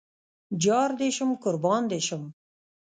جار 0.63 0.89
دې 0.99 1.09
شم 1.15 1.29
قربان 1.43 1.83
دې 1.91 1.99
شم 2.07 2.23